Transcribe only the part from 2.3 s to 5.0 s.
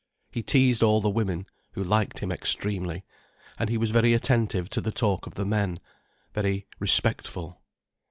extremely, and he was very attentive to the